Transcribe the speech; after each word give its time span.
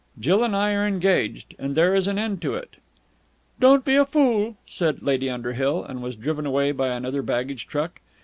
"Jill 0.19 0.43
and 0.43 0.55
I 0.55 0.73
are 0.73 0.87
engaged, 0.87 1.53
and 1.59 1.75
there 1.75 1.93
is 1.93 2.07
an 2.07 2.17
end 2.17 2.41
to 2.41 2.55
it." 2.55 2.77
"Don't 3.59 3.85
be 3.85 3.95
a 3.95 4.03
fool," 4.03 4.57
said 4.65 5.03
Lady 5.03 5.29
Underhill, 5.29 5.83
and 5.83 6.01
was 6.01 6.15
driven 6.15 6.47
away 6.47 6.71
by 6.71 6.87
another 6.87 7.21
baggage 7.21 7.67
truck. 7.67 8.01